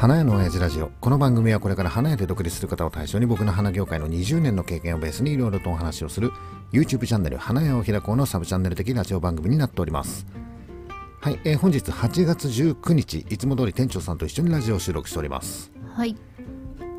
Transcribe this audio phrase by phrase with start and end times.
[0.00, 0.90] 花屋の親父ラジオ。
[0.98, 6.32] この番組はこれから花屋で独立する方を対象に僕の花業界の20年の経験をベースにいろいろとお話をする
[6.72, 10.26] YouTube チャンネル花屋を開こうのサブチャンネル的ラジオ番組になっております。
[11.20, 15.70] はい、えー本日8月19日いつも通り店長さんと一緒にラジオを収録しております。
[15.94, 16.16] はい。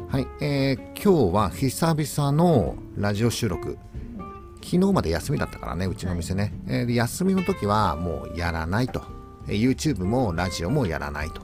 [0.08, 3.80] はい、えー今日は久々のラジオ収録。
[4.58, 9.02] 昨日まで休みだったからねうちの店ね、えーで休みの時はもうやらないと、
[9.48, 11.42] えー YouTube もラジオもやらないと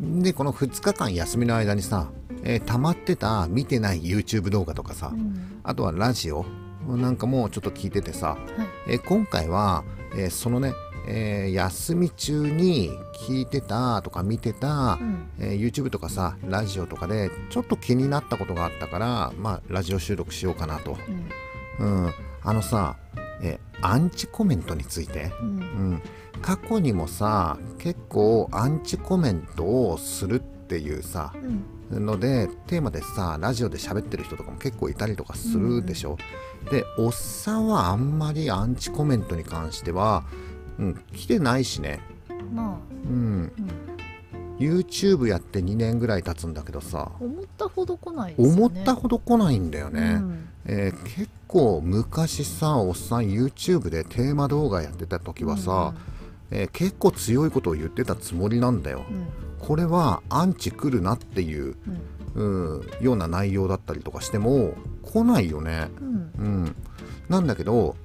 [0.00, 2.10] でこの2日間休みの間にさ、
[2.42, 6.46] えー溜まってた見てない YouTube 動画とかさ、うんあとはラジオ
[6.86, 8.36] なんかもうちょっと聞いててさ、は
[8.88, 8.92] い。
[8.92, 9.84] えー今回は、
[10.16, 10.72] えーそのね、
[11.08, 12.90] えー休み中に
[13.28, 15.28] 聞いてたとか見てた、うん。
[15.40, 20.96] えー YouTube とかさラジオとかでちょっと気になったことがあったからまあラジオ収録しようかなと、
[21.80, 22.04] うん。
[22.04, 22.96] うん、あのさ、
[23.42, 25.44] えーアンチコメントについて、う。
[25.44, 25.58] うん
[25.94, 26.02] ん、
[26.42, 31.64] 過去にもさ結構アンチコメントをするっていうさうん。
[31.90, 36.18] のでテーマでさラジオで喋ってる人とかも結構いたりとかするでしょ、
[36.68, 40.24] でおっさんはあんまりアンチコメントに関しては、
[40.80, 42.00] うん、来てないしね、
[42.52, 43.52] まうん、あ、うん。
[44.58, 48.36] YouTube やって2年ぐらい経つんだけどさ思ったほど来ないね。
[48.38, 50.48] 思ったほど来ないんだよね、うん。
[50.64, 55.94] えー結構昔さおっさん YouTube でテーマ動画やってた時はさ、
[56.50, 59.26] えー結構強いことを言ってたつもりなんだよ、うん。
[59.58, 61.76] これはアンチ来るなっていう、
[62.34, 62.76] うん。
[62.78, 66.32] うん、ような内容だったりとかしても来ないよねうん。
[66.38, 66.76] うん
[67.28, 67.96] なんだけど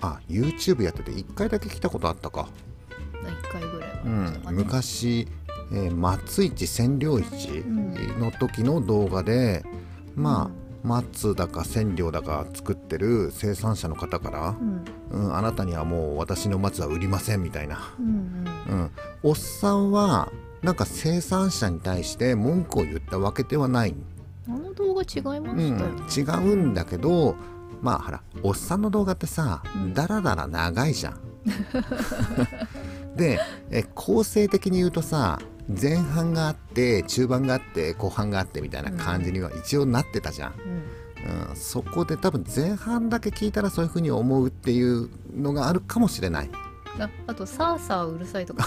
[0.00, 2.48] あ YouTube やってて1回だけ来たことあったか、
[3.22, 3.96] 一回ぐらいは
[4.46, 4.56] あうん。
[4.56, 5.28] 昔、
[5.72, 7.64] えー松市占領市
[8.18, 9.64] の時の動画で、
[10.14, 14.84] まあ松だか千両だか作ってる生産者の方からう、ん。
[15.10, 18.44] うん、あなたにはもう私の松は売りませんみたいな、うん。
[18.68, 18.90] うん、
[19.22, 20.30] おっさんは
[20.62, 23.94] なんか生産者に対して文句を言ったわけではない、
[24.48, 24.54] うん。
[24.54, 25.76] あの動画違いまうし
[26.12, 26.42] たよね。
[26.42, 27.34] ん、違うんだけど
[27.82, 31.20] まあほらおっさんの動画ってさうんだらだら長いじゃん。
[33.16, 33.40] で
[33.70, 40.52] え構成的に言うとさ前半があって中盤があって後半があってみたいな感じには一応なってたじゃん。
[40.52, 41.50] うん。
[41.50, 46.50] うん、そこで多分前半だけ聞いたらそういう風に思うっていうのがあるかもしれない。
[46.98, 48.66] ああとサーサーうるさいとか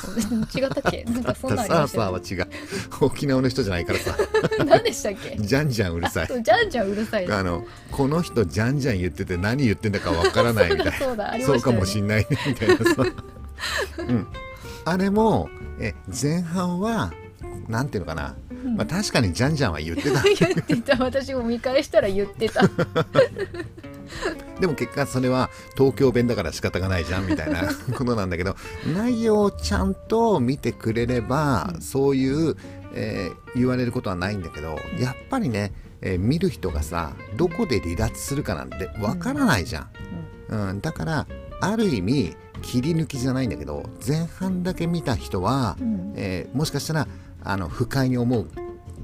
[0.56, 1.04] 違ったっけ？
[1.10, 3.06] なんかそんなんありさあましたよさあは違う。
[3.06, 4.16] 沖縄の人じゃないからさ。
[4.66, 5.38] 何でしたっけ？
[5.40, 6.28] じゃんじゃんうるさい。
[6.28, 7.31] じゃんじゃんうるさい。
[7.31, 10.92] あのこの人じゃんじゃん言ってて何言ってんだかわからないみたいな。
[11.00, 12.84] そうだありそうかもしんないねみたいなさ、
[14.00, 14.28] うん、
[14.90, 17.14] あれもえ前半は
[17.68, 18.36] なんていうのかな、
[18.66, 18.76] うん。
[18.76, 20.24] まあ、確かにじゃんじゃんは言ってた。
[20.68, 21.04] 言ってた。
[21.04, 22.68] 私も見返したら言ってた。
[24.60, 28.56] でも結果それは東京弁だから仕方がないじゃんみたいな ことなんだけど
[28.96, 31.82] 内容をちゃんと見てくれれば、うん。
[31.82, 32.56] そういう、
[32.94, 39.90] えー言われることはないんだけどやっぱりね、えー見る人がさどこで離脱するかなんてわからないじゃん、
[40.72, 40.82] うん。
[40.82, 41.28] だから
[41.62, 46.14] ある意味切り抜きじゃないんだけど前半だけ見た人は、うん。
[46.16, 47.08] えーもしかしたら
[47.44, 48.47] あの不快に思う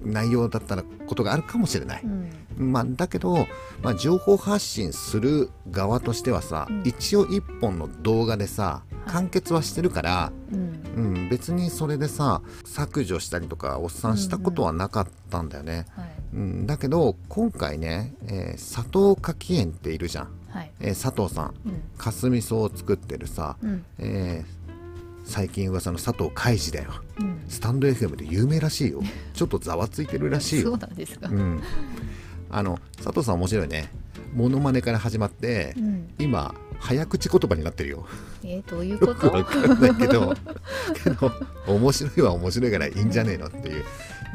[0.04, 2.72] 内容だったらことがあるかもしれない、うん。
[2.72, 3.48] まあ、だけど、
[3.82, 6.84] まあ、情報発信する側としてはさ、うん。
[6.86, 9.10] 一応一本の動画でさい。
[9.10, 10.76] 完結はしてるから、うん。
[10.96, 16.10] うん、別にそれでさ削除したりとかおっさんしたことはなかったんだよね、はい。
[16.34, 20.72] うんだけど今回ね、えー佐藤柿園っているじゃん、はい。
[20.80, 21.82] えー佐藤さんうん。
[21.98, 23.86] かすみ草を作ってるさ、うん。
[24.00, 24.56] えー
[25.28, 26.92] 最近噂の佐藤海二だよ。
[27.20, 27.42] うん。
[27.50, 29.02] スタンド FM で有名らしいよ。
[29.34, 30.70] ちょっとざわついてるらしいよ。
[30.70, 31.28] そうなんですか？
[31.30, 31.62] うん、
[32.52, 33.90] あの佐藤さん面白いね。
[34.36, 36.10] モノマネから始まって、うん。
[36.20, 38.06] 今早口言葉になってるよ。
[38.44, 40.36] えーどういうこよくわとかんないけど。
[41.04, 41.32] けど
[41.68, 43.84] 面白いは面白いからいいんじゃねえのっていう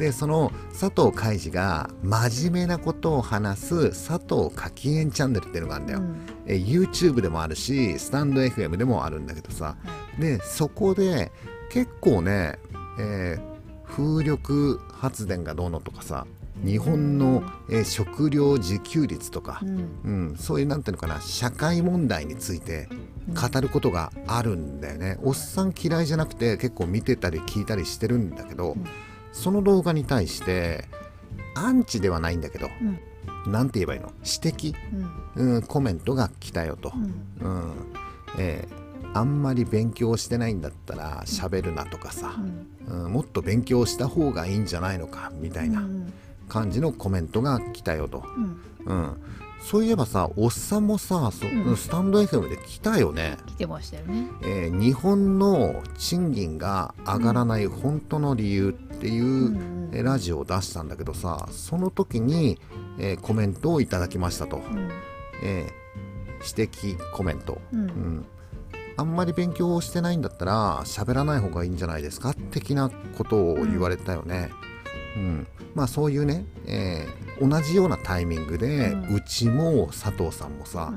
[0.00, 6.26] でその佐藤海二が真面目なことを話す佐藤柿園チャンネルっていうのがあるんだよ、うん。
[6.46, 9.64] え YouTube でもあるしスタンド FM でもあるんだけどさ。
[9.64, 9.76] は
[10.18, 10.20] い。
[10.22, 11.30] でそこで
[11.68, 12.58] 結構ね、
[12.98, 13.50] えー
[13.90, 16.24] 風力発電がどうのとかさ
[16.64, 20.00] 日本の、えー食料自給率とかう、ん。
[20.04, 22.88] うん、そういうなんていうのかな社会問題について
[23.28, 25.18] 語ることがあるんだよね。
[25.22, 28.84] おっさん嫌いじゃなくて結構見てたり聞いたりしてるんだけど、うん
[29.32, 30.84] その動画に対して
[31.56, 32.68] アンチではないんだけど
[33.46, 33.52] うん。
[33.52, 34.12] なんて言えばいいの？
[34.18, 34.74] 指摘、
[35.36, 35.54] うん。
[35.56, 36.92] うん、コメントが来たよと。
[37.40, 37.50] うん。
[37.50, 37.72] うん。
[38.38, 38.80] えー
[39.12, 42.32] あんまり勉強してないんだったら喋るなとかさ
[42.88, 43.04] う、ん。
[43.04, 46.12] うんもっと勉強した方がいいんじゃないのかみたいなうん。
[46.48, 48.60] 感じのコメントが来たよと、うん。
[48.86, 49.16] うん、
[49.64, 51.76] そういえばさおっさんもさそうん。
[51.76, 54.28] スタンド FM で来たよね、来てましたよね。
[54.44, 62.60] えー日本の賃金が上がらない本当の理由っていう、うんうラジオを出したんだけどさその時に、
[62.98, 64.88] えーコメントをいただきましたと、うん。
[65.42, 65.80] えー
[66.56, 67.80] 指摘コメント、うん。
[67.80, 68.26] うん。
[68.96, 74.50] あんまり勉強をしてないんだったら喋らない方がいいんじゃないですか的なことを言われたよね。
[75.16, 75.46] うん。
[75.74, 80.92] まあそういうね、えー同じようなタイミングで、ううんちも佐藤さんもさ、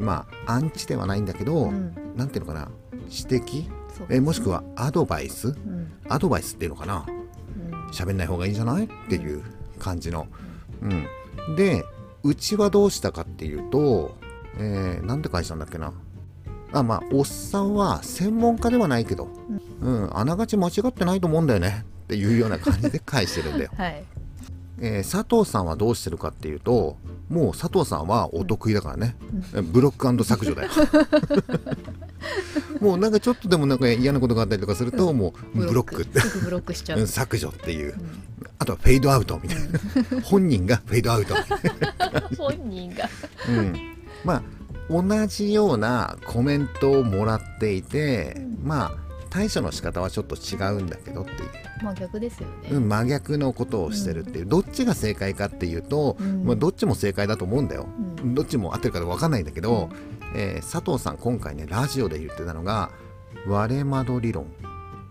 [0.00, 1.92] まあアンチではないんだけど、うん。
[2.28, 2.70] ていうのかな
[3.10, 3.68] 指摘、
[4.08, 5.48] えーもしくはアドバイス？
[5.48, 5.92] うん。
[6.08, 7.04] アドバイスっていうのかな？
[7.06, 7.21] うん
[7.92, 8.84] 喋んない方がいいんじゃない？
[8.84, 9.42] っていう
[9.78, 10.26] 感じの。
[10.82, 11.84] うん、で
[12.24, 14.16] うちはどうしたかっていうと、
[14.58, 15.92] えーなんて返したんだっけな。
[16.72, 19.28] あまあおっさんは専門家ではないけど、
[19.80, 21.84] うん、あながち間違ってないと思うんだよね。
[22.04, 23.70] っていうような感じで返してるんだよ。
[23.76, 24.04] はい。
[24.80, 26.96] えー佐藤さんはどうしてるかっていうと
[27.28, 29.16] もう佐藤さんはお得意だからね、
[29.72, 30.70] ブロック削除だよ
[32.82, 36.02] もうなんかちょっとでもなんか嫌なことがあったりとかするともうブロック。
[36.02, 36.98] ってブロックしちゃう。
[36.98, 37.94] うん削除っていう、
[38.58, 40.20] あとはフェードアウトみたいな。
[40.24, 41.34] 本人がフェードアウト、
[42.36, 43.08] 本人が。
[43.48, 43.76] うん、
[44.24, 44.42] まあ
[44.90, 48.92] 同じようなコメントをもらっていて、まあ
[49.30, 51.38] 対処の仕方はちょっと違うんだけどっていう。
[51.84, 52.70] まあ逆ですよね。
[52.72, 56.44] うん、真逆のことをしてるっていう、どっちが正解かっていうと、うん。
[56.44, 57.86] まあ、どっちも正解だと思うんだよ、
[58.22, 58.34] うん。
[58.34, 59.88] どっちも合ってるか分かんないんだけど、
[60.34, 62.90] えー佐藤さん今回ねラジオで言ってたのが
[63.46, 64.46] 割れ窓理論。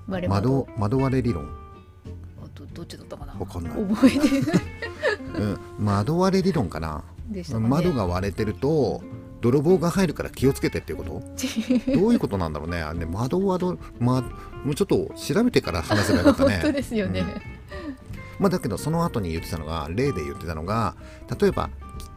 [0.08, 0.68] 我々窓？
[0.78, 1.48] 窓割れ理論、
[2.44, 3.34] あとどっちだったかな？
[3.34, 3.74] わかんない。
[3.74, 4.20] 覚えて
[5.40, 7.04] うん、窓割れ理論かな。
[7.30, 7.44] ね。
[7.60, 9.02] 窓が割れてると
[9.42, 11.22] 泥棒が入るから気をつけてっていうこと？
[11.94, 12.82] どういうことなんだろうね。
[12.82, 16.52] あれね窓割る、ま、もうちょっと調べてから話せばよかったね。
[16.54, 17.24] 本当ですよね、
[18.40, 20.96] まあ、だけどその後に言ってたのが例で言ってたのが
[21.40, 21.70] 例えば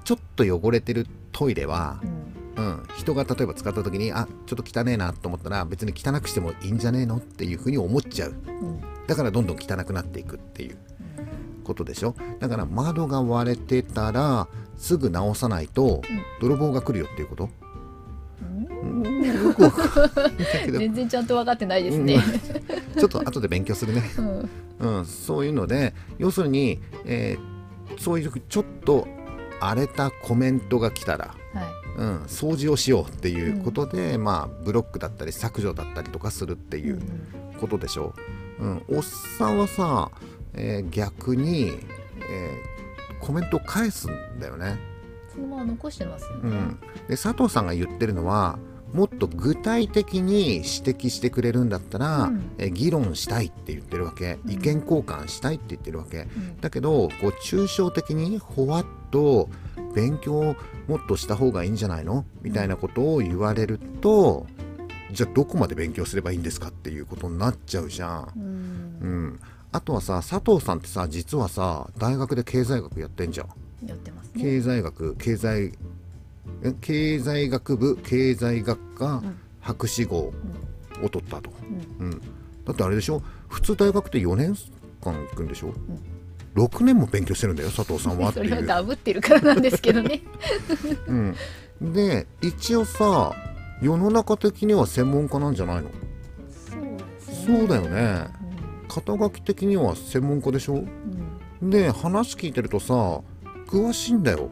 [0.04, 8.30] ちょっと汚れてるトイレはう、んうん、人が例えば使った時にあちょっと汚ねえなと思ったら別に汚くしてもいいんじゃねえのっていうふうに思っちゃう。
[8.30, 8.80] うん。
[9.06, 10.76] だからどんどん汚くなっていくっていう
[11.64, 12.14] ことでしょ。
[12.40, 16.02] だから窓が割れてたらすぐ直さないと
[16.40, 17.50] 泥棒が来るよっていうこと、
[20.70, 22.18] 全然ちゃんと分かってないですね、
[22.98, 24.02] ちょっと後で勉強するね。
[24.18, 24.50] うん。
[24.78, 27.54] うん、そういうので要するに、えー
[27.98, 29.06] そういうちょっと
[29.60, 31.64] 荒れたコメントが来たら、はい
[31.96, 37.00] うん、掃除をしようっていうことで、まあブロックだったり削除だったりとかするっていう
[37.60, 38.14] ことでしょ
[38.58, 40.10] う、うんおっさんはさ、
[40.54, 41.72] えー逆に、
[42.28, 42.74] えー
[43.20, 44.78] コメントを返すんだよね、
[45.32, 48.58] そのまま残してますよね、うん、で佐藤さんが言ってるのは
[48.92, 52.52] もっと具体的に指摘してくれるんだったら、うん。
[52.58, 54.38] えー議論したいって言ってるわけ。
[54.44, 54.52] うん。
[54.52, 56.60] 意見交換したいって言ってるわけ、うん。
[56.60, 59.48] だけどこう抽象的にほわっと
[59.94, 60.56] 勉強を
[60.88, 62.24] もっとした方がいいんじゃないの？
[62.42, 64.46] みたいなことを言われると
[65.12, 68.32] じゃあどこまで勉強すればいいんですかっていうことになっちゃうじゃん。
[68.36, 68.42] うん。
[68.42, 69.40] うん、
[69.72, 73.48] あとはさ佐藤さんってさ実はさ大学で経済学やってんじゃん。
[73.86, 74.42] やってますね。
[74.42, 75.72] 経済学経済
[76.62, 79.38] え経済学部経済学科ん。
[79.60, 80.32] 博士号
[81.02, 81.50] を取ったと、
[81.98, 82.06] うん。
[82.06, 82.20] うん、
[82.66, 83.22] だってあれでしょ？
[83.48, 84.54] 普通大学って4年
[85.02, 85.72] 間行くんでしょ、
[86.54, 88.30] 6年も勉強してるんだよ佐藤さんは。
[88.30, 90.22] っ てそいう、れはダブってるからなんですけどね。
[91.08, 91.12] う
[91.86, 93.32] ん、で一応さ
[93.82, 95.90] 世の中的には専門家なんじゃないの？
[97.46, 98.26] そうだよね。
[98.88, 100.84] 肩書き的には専門家でしょ？
[101.62, 101.70] うん。
[101.70, 103.20] で話聞いてるとさ
[103.66, 104.48] 詳しいんだよ。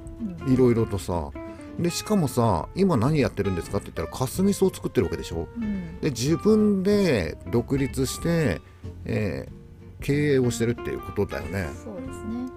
[0.46, 0.52] うん。
[0.52, 1.30] いろいろとさ。
[1.78, 3.78] でしかもさ今何やってるんですか？
[3.78, 5.46] って言ったらかすみそを作ってるわけでしょ？
[5.56, 6.00] うん。
[6.00, 8.60] で自分で独立して、
[9.04, 9.61] えー
[10.02, 11.68] 経営をしてるっていうことだよね。
[11.84, 12.48] そうですね。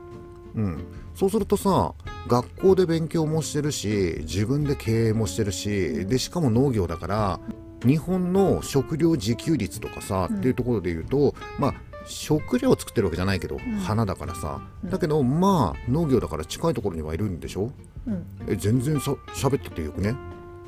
[0.56, 0.84] うん。
[1.14, 1.94] そうするとさ
[2.28, 7.40] 学校で勉強もしてるし自分で経営もしてるしでしかも農業だから
[7.86, 10.38] 日本の食料自給率とかさ、うん。
[10.38, 11.74] っていうところで言うとまあ
[12.08, 14.62] 食料を作ってるわけじゃないけど、花だからさ。
[14.86, 17.72] だけどまあ農業だから近いところにはいるんでしょ？
[18.06, 18.26] うん。
[18.48, 20.16] え全然さ喋っててよくね？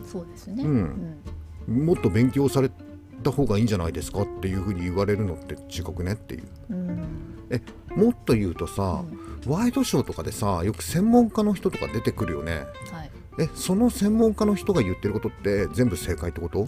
[0.04, 0.64] そうですね。
[0.64, 0.68] う
[1.72, 1.86] ん。
[1.86, 2.72] もっと勉強され
[3.24, 6.44] た方がいいんじゃないですかっていうふうに言われるのって違くねっていう。
[6.72, 6.90] うん。
[6.90, 7.08] うん
[7.50, 7.62] え
[7.96, 9.04] もっと言うとさ、
[9.48, 12.66] ワイドショーとかでさよく専門家の人とか出てくるよね。
[12.92, 13.12] はい。
[13.40, 16.68] えその専門家の人が言ってることって全部正解ってこと？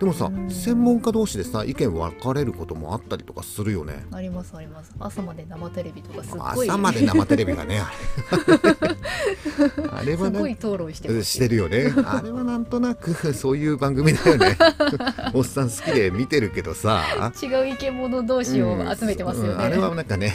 [0.00, 4.06] でもさうん専門家同士でさ意見分かれることもあったりとかするよね。
[4.10, 4.94] ありますあります。
[4.98, 8.86] 朝まで生テレビとかすっごい朝まで生テレビがねあれ。
[9.92, 11.92] あれはすなごい討論してますしてるよね。
[12.06, 14.56] あれはなんとなくそういう番組だよね。
[15.34, 17.04] おっさん好きで見てるけどさ。
[17.42, 19.60] 違う意見者同士を集めてますよね、うん。
[19.60, 20.32] あれはなんかね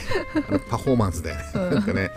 [0.70, 1.74] パフォーマンスで、うん。
[1.74, 2.12] なんかね、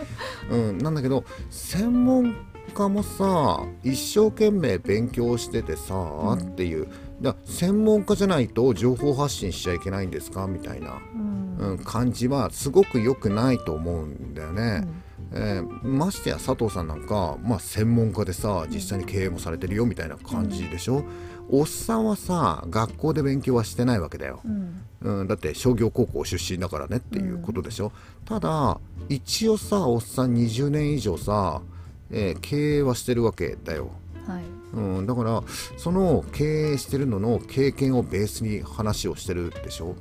[0.51, 2.35] うん、なんだけど専門
[2.75, 6.33] 家もさ一生懸命勉強しててさ、ん。
[6.33, 6.87] っていう
[7.21, 10.47] だ専門家じゃないと情報発信しちゃいけないんですか？
[10.47, 11.57] みたいな、うん。
[11.57, 14.83] うん、感じはすごく良くないと思うんだよね。
[14.83, 15.03] うん。
[15.31, 21.03] えーましてや佐藤さんなんか、まあ、専門家でさ実際に経営もされてるよみたいな感じでしょ、
[21.49, 24.81] おっさんはさ学校で勉強はしてないわけだよ、うん。
[25.01, 27.91] うん、だって商業高校出身だからねっていうことでしょ、
[28.25, 31.61] ただ一応さおっさん20年以上さ、
[32.09, 33.91] えー経営はしてるわけだよ、
[34.29, 34.43] はい。
[34.73, 35.43] うん、だから
[35.77, 39.95] その経営してるのの経験をベースに話をしてるでしょ、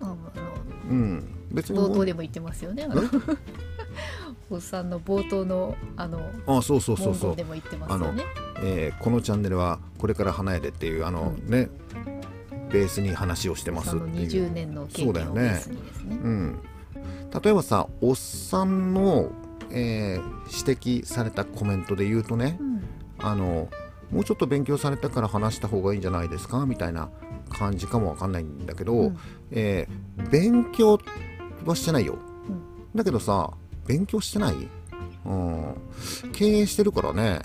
[0.00, 0.16] ああの
[0.90, 2.86] うん、別に冒頭でも言ってますよね
[4.50, 7.30] おっさんの冒頭のあのあそうそうそう文そう。
[7.30, 8.24] 言でも言ってますよね。
[8.62, 11.70] えーこのチャンネルはこれから花屋でっていうあの、ね。
[12.70, 14.28] ベースに話をしてますっていう。
[14.28, 16.18] 20年の経験をベースにですね。
[16.22, 16.60] うん、
[17.42, 19.30] 例えばさおっさんの、
[19.70, 22.69] えー指摘されたコメントで言うとねうん
[23.22, 23.68] あの
[24.10, 27.10] もうちょっと勉強されたから話した方がいいんじゃないですかみたいな
[27.48, 29.18] 感じかもわかんないんだけど、うん。
[29.50, 30.98] えー勉強
[31.64, 32.62] はしてないよ、うん。
[32.94, 33.50] だけどさ
[33.86, 34.54] 勉強してない、
[35.26, 35.74] うん、
[36.32, 37.40] 経営してるからね。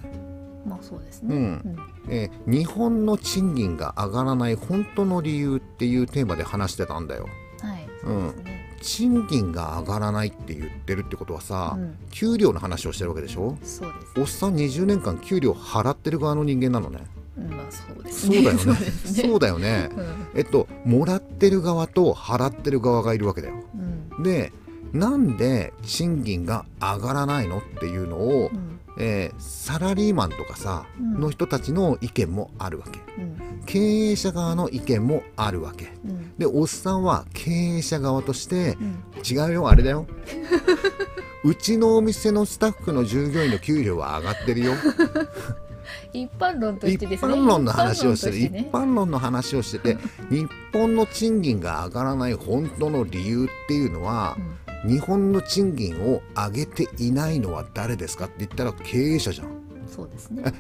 [0.65, 1.35] まあそうですね。
[1.35, 1.43] うん。
[1.43, 1.77] うん。
[2.09, 7.27] えー日本の賃金が上がらない本当の理由っていうテーマで話してたんだよ。
[7.61, 7.87] はい。
[8.01, 13.57] そうですね賃金が上がらないって言ってるってことはさ、うん給料の話をしてるわけでしょ？
[13.63, 16.99] そうですおっさん20年間給料払ってる側の人間なのね。
[17.37, 18.63] うんまあそうですねそうだよね。
[18.63, 19.89] そうですねそうだよね。
[19.91, 23.55] うんえっと、もらってる側と払ってる側がいるわけだよ。
[23.75, 24.53] うんで、
[24.93, 31.19] なんで賃金が上がらないのっていうのを、うんえーサラリーマンとかさ、うん。
[31.19, 32.99] の人たちの意見もあるわけ。
[33.21, 33.63] うん。
[33.65, 33.79] 経
[34.11, 35.91] 営者側の意見もあるわけ。
[36.05, 36.37] うん。
[36.37, 39.03] でおっさんは経営者側としてうん。
[39.25, 40.05] 違うよあれだよ。
[41.43, 44.73] うちのお店のスタッフの従業員の給料は上がってるよ。
[46.13, 47.33] 一般論とし一てですね。
[47.33, 48.37] 般論の話をしてる。
[48.37, 49.97] 一一般論の話をしてて
[50.29, 54.37] 日本の賃金が上がらない本当の理由っていうのは
[54.85, 59.47] 日本の賃金を上げていないのは誰ですかって言ったら経営者じゃん。
[59.47, 60.43] うんそうですね。
[60.45, 60.51] あ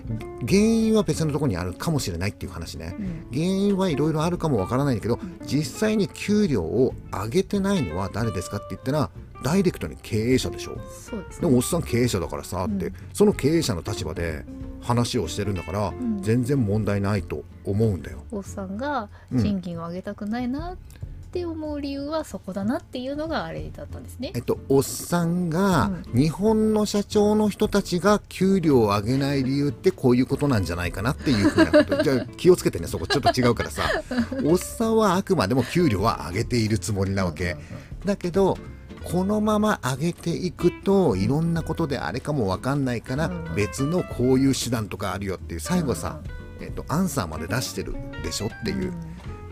[0.47, 2.95] 原因は別のところにあるかもしれないっていう話ね。
[2.97, 3.27] うん。
[3.33, 9.09] 原因はいろいろあるかもわからないんだけど実際に給料を上げてないのは誰ですかって言ったら
[9.43, 10.77] ダイレクトに経営者でしょ。
[10.89, 11.41] そうですね。
[11.41, 12.93] でもおっさん経営者だからさって、うん。
[13.13, 14.45] その経営者の立場で
[14.81, 16.21] 話をしてるんだから、ん。
[16.21, 18.23] 全然問題ないと思うんだよ。
[18.31, 21.05] おっさんがうん賃金を上げたくないなって
[21.43, 24.31] 思う理由はそこだなっていうのがあれだったんですね。
[24.35, 32.01] えっと、おっさんが、う日本の社長の人たちが給料を上げない理由ってこういうことなんじゃないかなっていうふうなこと。
[32.03, 33.83] じゃあ気をつけてねそこちょっと違うからさ。
[34.45, 37.57] おっさんはあくまでも給料は上げているつもりなわけ。
[38.05, 38.57] だけど
[39.03, 43.55] このまま上げていくといろんなことであれかもわかんないからうん。
[43.55, 45.59] 別のこういう手段とかあるよっていう。
[45.59, 46.19] 最後さ、
[46.59, 48.93] えっと、アンサーまで出してるでしょっていう、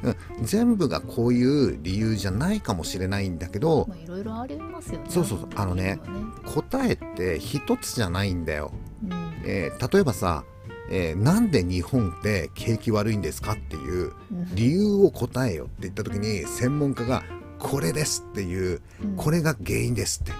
[0.03, 0.45] うん。
[0.45, 5.05] 全部がこういう理由じゃないかもしれないんだけどまあいろいろありますよね。
[5.09, 5.49] そうそうそう。
[5.55, 8.71] あのね理由は答えって一つじゃないんだよ。
[9.03, 9.11] うん。
[9.45, 10.43] えー例えばさ、
[10.89, 14.55] えーなんで日本って景気悪いんですかっていううん。
[14.55, 17.23] 理由を答えよって言った時に専門家が
[17.59, 19.15] これですっていううん。
[19.15, 20.31] これが原因ですって。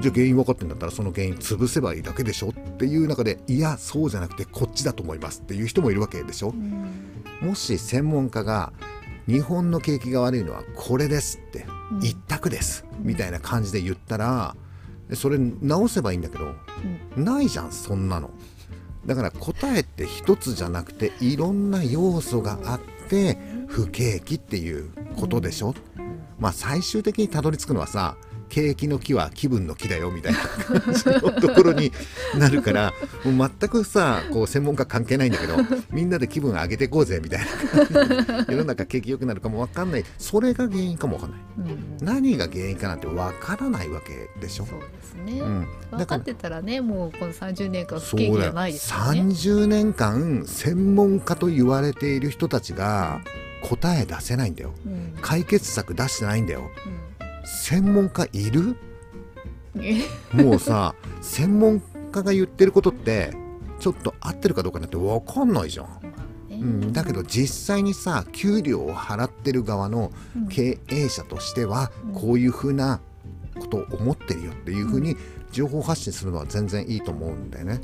[0.00, 6.50] じゃあ原因分かってんだったらその原因潰せばいいだけでしょっていう中でいやそうじゃなくてこっちだと思いますっていう人もいるわけでしょ。
[6.50, 6.88] うん。
[7.42, 8.72] もし専門家が
[9.30, 12.04] 日本の景気が悪いのはこれですってうん。
[12.04, 14.56] 一択ですみたいな感じで言ったら
[15.14, 16.54] それ直せばいいんだけど
[17.16, 18.30] ないじゃんそんなの。
[19.06, 25.74] だから答えって一つじゃなくていろんな要素があって不景気っていうことでしょ？
[26.38, 28.16] まあ最終的にたどり着くのはさ
[28.50, 30.38] 景気の木は気分の木だよみたいな
[30.80, 31.92] 感じのところに
[32.36, 32.92] なるから
[33.24, 35.56] もう全くさこう専門家関係ないんだけど
[35.90, 40.04] みんなで気分上げていこうぜみたいな世の中景気良くなるかも分かんない。
[40.18, 41.40] それが原因かも分かんない。
[41.58, 41.96] うんうん。
[42.02, 44.66] 何が原因かなんて分からないわけでしょ。
[44.66, 49.12] そうですね、うん、分かってたらねもうこの30年間不景気じゃないですよ。
[49.12, 53.20] ね30年間専門家と言われている人たちが
[53.62, 54.74] 答え出せないんだよ。
[54.86, 55.14] うん。
[55.20, 56.70] 解決策出してないんだよ。
[56.86, 57.09] うん
[57.50, 58.76] 専門家いる？
[59.76, 60.02] え？
[60.32, 61.80] もうさ専門
[62.12, 63.32] 家が言ってることって
[63.78, 65.88] ちょっと合ってるかどうかなんて分かんないじゃん、
[66.50, 70.48] うん、だけど実際にさ給料を払ってる側のうん。
[70.48, 72.12] 経営者としてはうん。
[72.12, 73.00] こういうふうな
[73.58, 75.16] ことを思ってるよっていうふうに
[75.52, 77.80] 情報発信するのは全然いいと思うんだよね。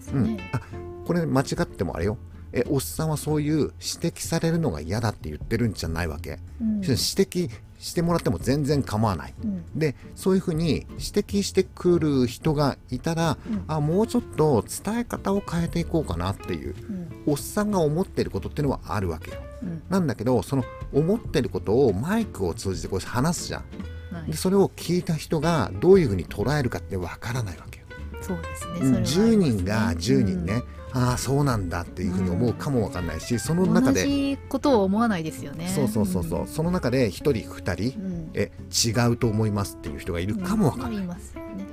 [0.00, 0.60] そうね、あ
[1.06, 2.18] これ間違ってもあれよ。
[2.52, 6.80] えおっさんはそういう指摘されるのが嫌だって言ってるんじゃないわけ、うん。
[6.80, 7.50] 指摘
[7.80, 9.34] してもらっても全然構わない。
[9.42, 9.64] うん。
[9.74, 13.64] でそういうふうに指摘してくる人がいたら、うん。
[13.66, 17.22] あもうちょっと伝え方を変えていこうかなっていううん。
[17.26, 19.38] おっさんが思ってることっていうのはあるわけよ。
[19.62, 19.82] うん。
[19.88, 23.64] なんだけどその思ってることをマイクを通じてこう話すじゃん。
[24.14, 24.30] はい。
[24.30, 27.86] でそれを聞いた人がどういうふうに捉えるかってわからないわけよ。
[28.20, 28.80] そうですね。
[28.80, 29.06] うん。
[29.06, 29.56] それはあり10ますね。
[29.56, 35.68] 人が10人ね、ああそうなんだっていうふうに思うかもわかんないしその中で同じことを思わないですよね。
[35.68, 38.30] そうそうそうそう、その中で1人2人うん。
[38.34, 41.14] え違うと思いますっていう人がいるかもわかんない、ね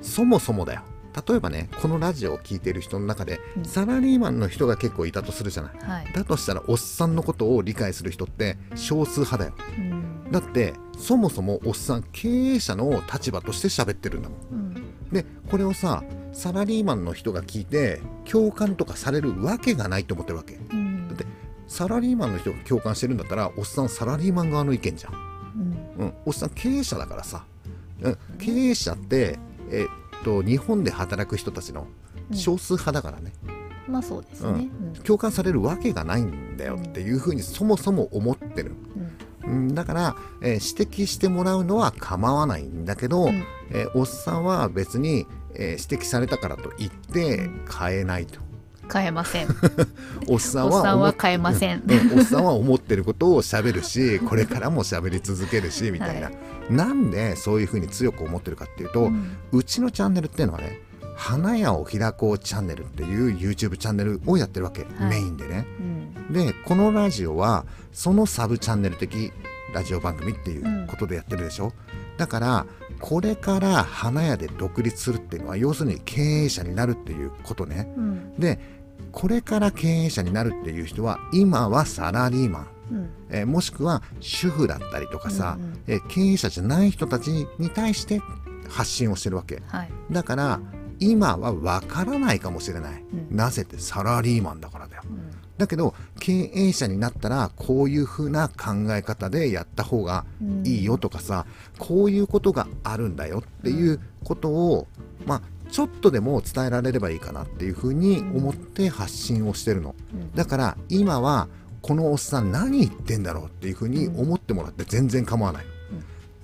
[0.02, 0.82] そもそもだよ。
[1.28, 3.66] 例えばねこのラジオを聞いている人の中で、うん。
[3.66, 5.72] サラリーマンの人が結構いたとするじゃない。
[5.80, 6.12] はい。
[6.14, 9.54] だとしたらおっさんのことを理解する人って少数派だよ。
[9.78, 10.32] うん。
[10.32, 14.40] だってそもそもおっさん経営者の立場として喋ってるんだもん。
[14.52, 15.12] うん。
[15.12, 16.04] でこれをさ
[16.38, 20.54] サラリーマンの人が聞いて共感とかされるわけがないと思ってるわけ。
[20.54, 21.08] うん。
[21.08, 21.26] だって
[21.68, 25.14] サラリーマンの人が共感してるんだったらおっさんサラリーマン側の意見じゃん。
[25.98, 26.06] うん。
[26.06, 27.44] うん、おっさん経営者だからさ、
[28.04, 29.40] うん、経営者って、
[29.72, 29.88] え
[30.20, 31.88] っと日本で働く人たちの
[32.32, 33.34] 少数派だからね、
[33.88, 34.70] まあそうですね。
[34.96, 35.04] うん。
[35.04, 38.76] 共感されるわけがないんだよっていうふうにそもそも思ってる、
[39.74, 43.44] だから、えー指摘してもらうのは構わないんだけど、うん。
[43.72, 45.26] えーおっさんは別に、
[45.56, 47.50] えー指摘されたからといって
[47.80, 48.48] 変えないと。
[48.92, 49.48] 変えません。
[50.28, 51.84] おっさんは変えません。
[51.86, 56.32] うんおっさんは思ってることを喋るし これからも喋り続けるしみたいな、は
[56.70, 59.12] なんでそういうふうに強く思ってるかっていうと、う
[59.52, 60.82] うんちのチャンネルっていうのはね
[61.16, 65.10] 花屋を開こうチャンネルっていう YouTube チャンネルをやってるわけ、はい。
[65.10, 65.66] メインでね。
[65.80, 65.84] う
[66.32, 66.34] ん。
[66.34, 69.32] でこのラジオはそのサブチャンネル的
[69.74, 71.74] ラジオ番組っていうことでやってるでしょ、
[72.18, 72.66] だから
[73.00, 77.92] これから花屋で独立するっていうのは要するに経営者になるっていうことね。
[77.98, 78.34] うん。
[78.40, 78.60] で
[79.12, 82.68] これから経営者になるっていう人は今はサラリーマン。
[82.92, 83.10] うん。
[83.30, 87.28] えーもしくは主婦だったりとかさ、うんうんえー経営者じゃない人たち
[87.60, 88.22] に対して
[88.70, 89.62] 発信をしてるわけ。
[89.68, 89.90] はい。
[90.12, 90.60] だから
[91.00, 93.36] 今はわからないかもしれない、うん。
[93.36, 95.04] なぜってサラリーマンだからだよ。
[95.10, 100.26] うんだけど経営者になったらこういう風な考え方でやった方が
[100.64, 101.46] いいよとかさ、
[101.80, 104.88] こういうことがあるんだよっていうことを、
[105.26, 110.34] まあちょっとでも伝えられればいいかなっていう風に思って発信をしてるの、うん。
[110.34, 111.50] だから今は
[111.82, 115.66] このおっさん何言ってんだろうっていうふうに思ってもらって全然構わない、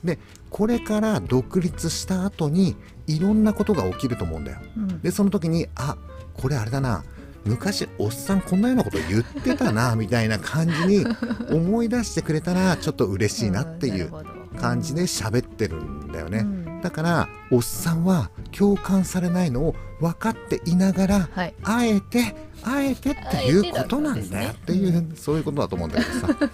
[0.03, 2.75] でこれから独立した後に
[3.07, 4.57] いろんなことが起きると思うんだよ。
[4.75, 5.01] うん。
[5.01, 5.97] でその時にあ
[6.33, 7.03] これあれだな
[7.45, 11.05] 昔おっさんこんなようなこと言ってたなみたいな感じに
[11.51, 14.11] 思い出してくれたらちょっと嬉しいなっていう
[14.59, 16.81] 感じで喋ってるんだよね、うん。
[16.81, 21.53] だからおっさんは共感されないのを分かっていながらはい。
[21.63, 26.37] あえてあえてっていうことなんだよっていう、そういうことだと思うんだけどさ。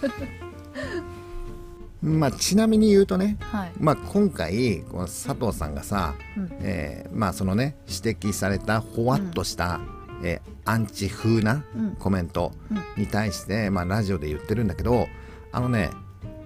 [2.02, 3.72] まあちなみに言うとね、はい。
[3.78, 6.50] まあ、今回この佐藤さんがさ、うん。
[6.62, 9.82] えーまあそのね指摘されたほわっとした、
[10.24, 11.96] えーアンチ風なうん。
[11.98, 13.02] コメントうん。
[13.02, 15.08] に対して、まあ、ラジオで言ってるんだけど
[15.52, 15.90] あのね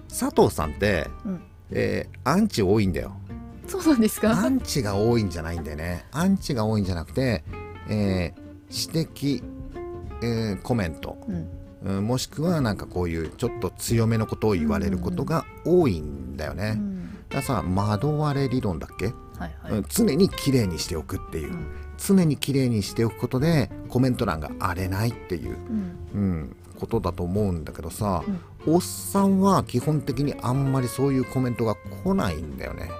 [0.08, 1.40] 佐藤さんって、うん。
[1.70, 3.16] えーアンチ多いんだよ。
[3.66, 4.30] そうなんですか？
[4.30, 6.04] アンチが多いんじゃないんだよね。
[6.12, 7.44] アンチが多いんじゃなくて、
[7.88, 8.44] えー
[8.94, 9.42] 指摘、
[10.22, 11.48] えーコメント、うん。
[11.84, 16.74] うんもしくはなんかこういうちょっと強めのことを言われることが多いんだよね。
[16.76, 17.10] うん。
[17.28, 19.72] だからさ惑われ理論だっけ、はいはい。
[19.72, 21.66] うん常に綺麗にしておくっていう、うん。
[21.98, 25.96] 常に綺麗にしておくことでコメント欄が荒れないっていう、うん。
[26.14, 28.22] うん、ことだと思うんだけどさ、
[28.66, 32.90] おっさんは基本的にあんまりそういうコメントが来ないんだよね。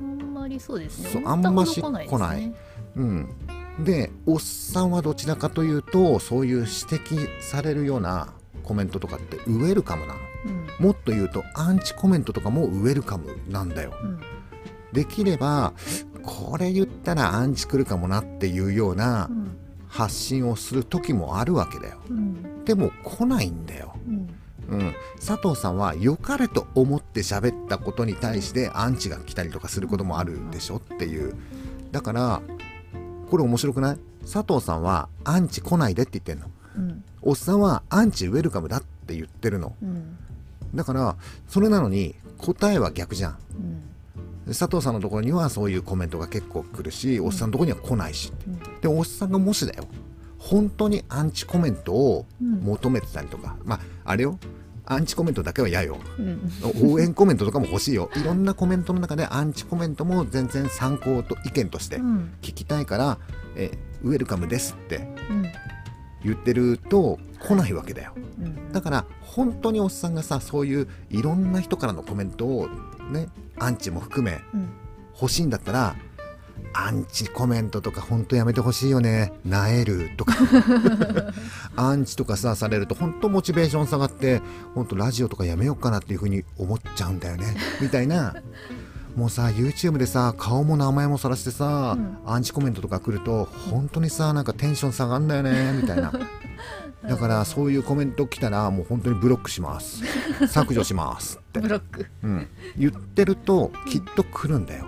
[0.00, 1.22] あんまりそうですね。
[1.24, 2.40] あんまし来ないです来ない。
[2.40, 2.54] ね
[2.96, 3.28] うん、
[3.84, 10.20] でおっさんはどちらかというとそういう指摘されるようなコメントとかってウェルカムなの。
[10.78, 10.86] うん。
[10.86, 13.92] もっと言うとアンチコメントとかもウェルカムなんだよ。
[14.02, 14.20] うん
[14.92, 15.72] できれば
[16.22, 19.56] これ言ったらアンチ来るかもなっていうようなうん
[19.88, 21.98] 発信をする時もあるわけだよ。
[22.10, 22.64] うん。
[22.66, 24.28] でも来ないんだよ、うん
[24.68, 24.94] うん、
[25.24, 31.34] 佐藤さんは良かれと思って喋ったことに対してアンチが来たりとかすることもあるでしょっていう。
[31.92, 32.42] だから
[33.30, 33.98] これ面白くない？
[34.22, 36.50] 佐藤さんはアンチ来ないでって言ってんの。
[36.76, 37.04] うん。
[37.22, 39.74] おっさんはアンチウェルカムだって言ってるの。
[39.80, 40.18] うん。
[40.74, 41.16] だから
[41.48, 43.38] それなのに答えは逆じゃん
[44.48, 48.80] 佐藤さんのところにはそういうコメントが結構来るしおっさんのところには来ないしうん。
[48.80, 49.86] でおっさんがもしだよ
[50.38, 54.38] 本当にアンチコメントをうん求めてたりとか、まああれよ
[54.88, 55.98] アンチコメントだけは嫌よ。
[56.16, 56.40] うん。
[56.92, 58.08] 応援コメントとかも欲しいよ。
[58.14, 62.30] いろんなコメントの中でアンチコメントも全然参考と意見としてうん。
[62.40, 63.18] 聞きたいから、
[63.56, 65.46] えウェルカムですってうん
[66.24, 68.12] 言ってると来ないわけだよ。
[68.16, 68.72] うん。
[68.72, 72.68] だから本当におっさんがさそういういろんな人からのコメントを
[73.10, 74.70] ねアンチも含めうん。
[75.20, 75.96] 欲しいんだったら
[76.74, 80.34] アンチコメントとか本当やめてほしいよねなえるとか。
[81.76, 84.42] アンチとかさされると本当モチベーション下がって
[84.74, 88.34] 本当ラジオとかやめようかなっていう風に思っちゃうんだよねみたいな
[89.16, 92.18] もうさ YouTube でさ顔も名前もさらしてさ、うん。
[92.26, 96.12] アンチコメントとか来ると本当にさなんかテンション下がんだよねみたいな。
[97.08, 100.02] だからそういうコメント来たらもう本当にブロックします。
[100.48, 101.60] 削除しますって。
[101.60, 102.06] ブ、ロック。
[102.22, 104.86] うん、言ってるときっと来るんだよ。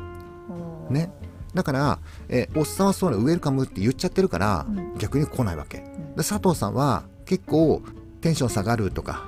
[0.50, 1.10] おーね。
[1.54, 4.98] だから、えーおっさんはそうなのウェルカムって言っちゃってるから、うん。
[4.98, 5.78] 逆に来ないわけ。
[5.78, 5.84] ん。
[5.84, 7.82] で佐藤さんは結構
[8.20, 9.24] テンション下がるとか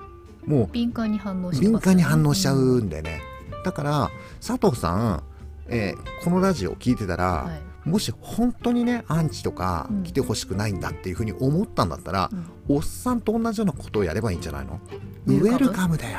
[0.46, 1.68] も敏感に反応うしね。
[1.68, 3.22] 敏感に反応しちゃうんだよね、
[3.64, 4.10] だから
[4.44, 5.22] 佐藤さん、
[5.68, 7.88] えーこのラジオを聞いてたら、はい。
[7.88, 10.02] もし本当にねアンチとかうん。
[10.02, 12.76] 来てほしくないんだっていうふうに思ったんだったら、うん。
[12.76, 14.80] おっさんと同じようなことをやればいいんじゃないの？
[15.26, 16.18] ウェルカムウェルカムだよ。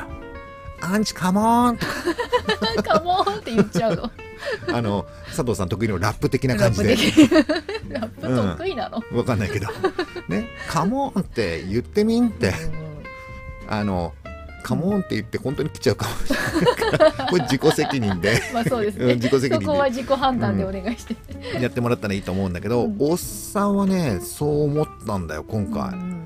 [0.80, 1.92] アンチカモーンとか。
[2.98, 4.10] カモンって言っちゃうの？
[4.76, 6.96] あの佐藤さん得意のラップ的な感じで。
[7.88, 8.22] ラップ
[8.58, 9.68] 得意なの、わかんないけど。
[10.28, 10.48] ね？
[10.68, 12.48] カモンって言ってみんって。
[12.48, 13.72] うん。
[13.72, 14.12] あの
[14.62, 17.26] カモンって言って本当に来ちゃうかもしれないから。
[17.28, 18.40] これ自己責任で。
[18.54, 19.64] まあそうですうんね自己責任で。
[19.66, 21.16] そこは自己判断でお願いして、
[21.60, 22.96] やってもらったらいいと思うんだけど、うん。
[22.98, 26.22] おっさんはねそう思ったんだよ今回、うんうん。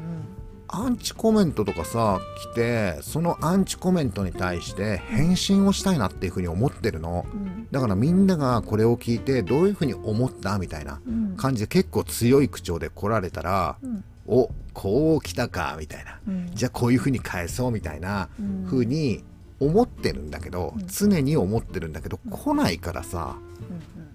[0.69, 2.21] アンチコメントとかさ
[2.53, 7.25] 来てそのアンチコメントに対して返信をしたいなっていうふうに思ってるの。
[7.33, 7.67] うん。
[7.71, 10.59] だからみんながこれを聞いてどういうふうに思った？
[10.59, 11.35] みたいなうん。
[11.37, 16.19] 感じで結構強い口調で来られたらうんおこう来たかみたいな。
[16.29, 16.51] うん。
[16.55, 18.65] じゃあこういうふうに返そうみたいなうん。
[18.67, 19.25] ふうに
[19.61, 20.87] 思ってるんだけど、うん。
[20.87, 23.37] 常に思ってるんだけど来ないからさ、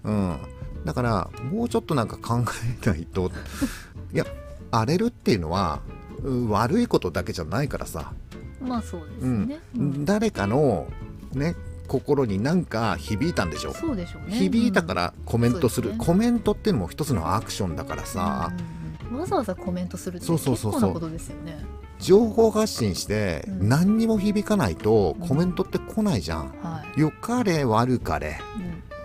[0.03, 0.37] うんうん、
[0.85, 2.43] だからもうちょっとなんか考
[2.83, 3.31] えないと。
[4.13, 4.25] いや
[4.71, 5.81] 荒れるっていうのは
[6.23, 8.13] うん悪いことだけじゃないからさ、
[8.61, 9.47] うんまあそうですうん。
[9.47, 10.05] ね、うん。
[10.05, 10.87] 誰かの
[11.33, 11.55] ね
[11.87, 13.73] 心になんか響いたんでしょ。
[13.73, 14.37] そうでしょうね。
[14.37, 15.95] 響いたからコメントする、ね。
[15.97, 18.80] コメントっていうのも一つのアクションだからさ、うん
[19.21, 21.63] わざわざコメントするってそう結そうそうそう構なことですよね。
[21.99, 23.69] 情報発信してうん。
[23.69, 28.39] 何にも響かないとうんコメントって来ないじゃん、はい、よかれ悪かれ。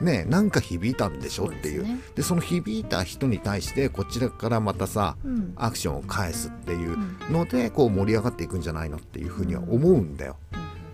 [0.01, 0.07] うん。
[0.07, 1.81] ねなんか響いたんでしょそっていう。
[1.83, 2.01] ですね。
[2.17, 5.53] でその響いた人に対してこちらからまたさうん。
[5.57, 7.17] アクションを返すっていううん。
[7.33, 10.37] のでこう盛り上がっていくんじゃないのっていうふうには思うんだよ、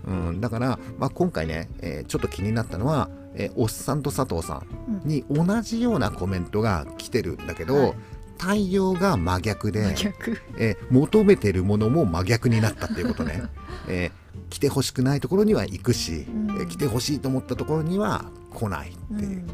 [0.05, 4.67] うん、だから、まあ、今回ね、えーちょっと気になったのは、えーおっさんと佐藤さん
[5.03, 5.09] うん。
[5.09, 7.93] に同じようなコメントが来てるんだけど、はい
[8.43, 10.37] 対応が真逆で、逆。
[10.57, 13.43] えー求めてるものも真逆になったっていうことね、
[13.87, 16.57] えー来てほしくないところには行くし、うん。
[16.59, 19.45] えー来てほしいと思ったところには来ないっていう、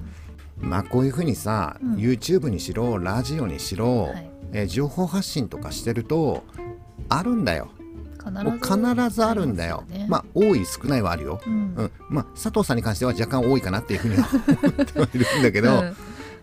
[0.64, 0.70] うん。
[0.70, 1.96] まあこういうふうにさ、うん。
[1.96, 4.32] YouTube にしろラジオにしろ、はい。
[4.54, 6.44] えー情報発信とかしてると
[7.10, 7.70] あるんだよ。
[8.20, 10.06] 必もう必ずあるんだよね。
[10.10, 11.54] まあ多い少ないはあるよ、うん。
[11.76, 11.92] うん。
[12.10, 14.28] まあ、佐藤さんに関しては若干多いかなっていうふうには
[14.66, 15.96] 思ってはいるんだけど、うん。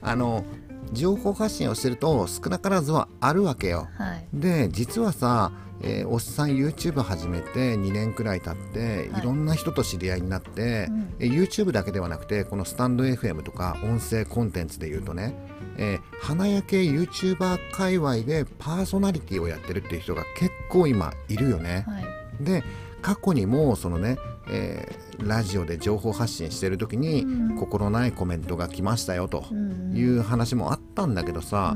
[0.03, 0.45] あの
[0.93, 3.89] 情報発信をしてると少なからずはあるわけよ。
[3.97, 4.27] はい。
[4.35, 9.21] で実はさ、えーおっさん YouTube 始めて2年くらい経って、はい。
[9.21, 11.15] い、ろんな人と知り合いになって、うん。
[11.19, 15.35] えー YouTube だけではなくてこのスタンド FM とか音声コンテンツで言うとね、
[15.77, 21.85] えー花焼け YouTuber 界隈でパーソナリティをやってるっていう人が結構今いるよね。
[21.87, 22.05] はい。
[22.45, 22.63] で
[23.03, 27.57] 過去にもそのね、えーラジオで情報発信してる時に、うん。
[27.57, 31.75] 心ないコメントが来ましたよとうんいう話もあったんだけどさ、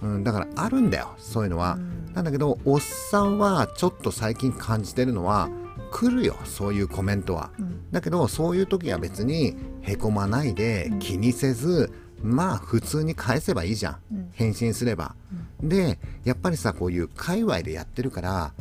[0.00, 0.24] うん。
[0.24, 1.74] だからあるんだよそういうのは。
[1.74, 2.14] うん。
[2.14, 5.50] なんだけどおっさんはちょっと最近感じてるのは
[5.92, 7.50] 来るよそういうコメントは。
[7.58, 7.90] うん。
[7.92, 10.98] だけどそういう時は別にへこまないでうん。
[10.98, 14.30] 気にせず、まあ普通に返せばいいじゃん。
[14.32, 15.14] 返信すれば。
[15.62, 18.52] でやっぱりさこういう界隈でやってるから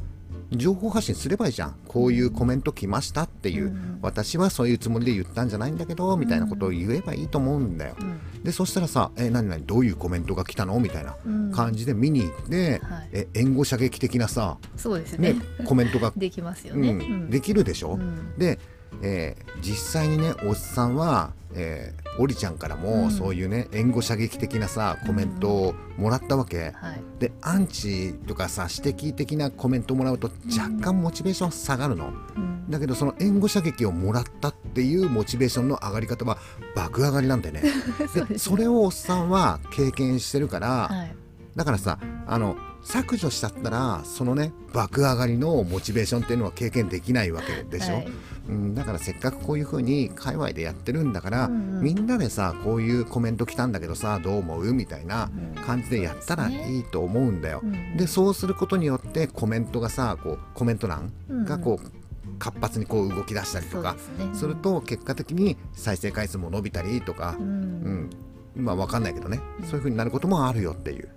[0.51, 1.75] 情報発信すればいいじゃん。
[1.87, 3.99] こういうコメント来ましたっていう、うん。
[4.01, 7.95] 私はそういうつもりで言ったんじゃないんだけどみたいなことを言えばいいと思うんだよ。
[7.99, 8.43] うん。
[8.43, 9.65] でそしたらさ「え何何？
[9.65, 11.51] どういうコメントが来たの?」みたいなうん。
[11.51, 13.09] 感じで見に行って、はい。
[13.11, 15.33] え援護射撃的なさ、そうですね。
[15.33, 16.99] ね、コメントが、 できますよね、うん。
[16.99, 17.29] うん。
[17.29, 18.37] できるでしょ、うん。
[18.37, 18.59] で、
[19.01, 23.11] えー実際にねおっさんは、えーおりちゃんからうもん。
[23.11, 27.01] そういうね援護射撃的なさコメントをもらったわけ、はい。
[27.19, 32.69] でアンチとかさ指摘的なコメントもらうと若干モチベーション下がるの、うん。
[32.71, 36.39] だけどその援護射撃をもらったっていうモチベーションの上がり方は
[36.75, 37.63] 爆上がりなんだよね。
[38.11, 41.15] そでそれをおっさんは経験してるから、はい。
[41.55, 42.55] だからさあの
[42.87, 48.07] 削除しちゃったらそのね爆上がりのモチベーションっていうのは経験できないわけでしょ、はい。
[48.47, 51.83] うん、だからせっかくこういう風に界隈でやってるんだから、うんうん。
[51.83, 54.73] みんなでさこういうコメント来たんだけどさどう思う？
[54.73, 57.59] みたいなうん感じでやったらいいと思うんだよ。
[57.61, 61.11] うんでそうすることによってコメントがさこうコメント欄
[61.45, 61.91] がこう
[62.39, 63.97] 活発にこう動き出したりとか
[64.33, 68.09] すると結果的に再生回数も伸びたりとかう、ん、
[68.55, 68.63] うん。
[68.63, 69.41] まあ分かんないけどね。
[69.63, 71.09] そういう風になることもあるよっていう。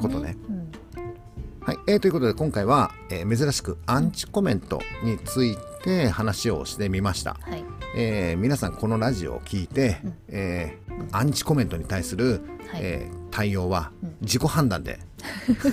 [0.00, 0.36] ことね。
[0.48, 0.70] うん
[1.70, 1.78] はい。
[1.86, 7.36] えーということで今回は、えー珍しくアンチコメントについて話をしてみました。
[7.40, 7.64] はい。
[7.94, 10.14] えー皆さんこのラジオを聞いて、うん。
[10.30, 12.40] えーアンチコメントに対する、
[12.72, 12.80] はい。
[12.82, 14.16] えー対応はうん。
[14.20, 14.98] 自己判断で、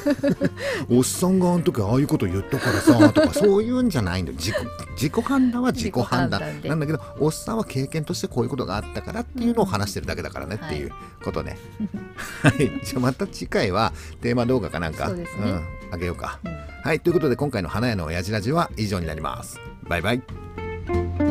[0.89, 4.38] おっさんがあの時ああいうこと言ったからさとか そういうんじゃないんだよ。
[4.38, 4.55] 自己
[4.95, 6.41] 自己判断は自己判断。
[6.63, 10.91] なんだけどおっさんは経験としてこういうことがあったからっていうのを話してるだけだからねっていう
[11.23, 11.57] ことね、
[12.41, 15.23] はい、じゃあまた次回はテーマ動画かなんかそうね。
[15.23, 16.39] ん、あげようか。
[16.45, 16.51] うん。
[16.83, 16.99] はい。
[16.99, 19.60] ということで今回の花屋の親父ラジは以上になります。
[19.89, 21.26] バイバイ